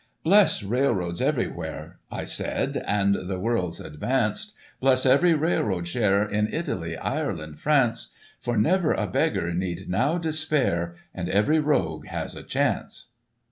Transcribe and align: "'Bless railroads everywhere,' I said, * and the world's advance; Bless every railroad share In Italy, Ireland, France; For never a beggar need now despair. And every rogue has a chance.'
"'Bless 0.23 0.63
railroads 0.63 1.21
everywhere,' 1.21 1.99
I 2.11 2.23
said, 2.23 2.83
* 2.85 2.87
and 2.87 3.29
the 3.29 3.37
world's 3.37 3.79
advance; 3.79 4.51
Bless 4.79 5.05
every 5.05 5.35
railroad 5.35 5.87
share 5.87 6.25
In 6.27 6.51
Italy, 6.51 6.97
Ireland, 6.97 7.59
France; 7.59 8.11
For 8.39 8.57
never 8.57 8.93
a 8.93 9.05
beggar 9.05 9.53
need 9.53 9.87
now 9.87 10.17
despair. 10.17 10.95
And 11.13 11.29
every 11.29 11.59
rogue 11.59 12.07
has 12.07 12.35
a 12.35 12.41
chance.' 12.41 13.09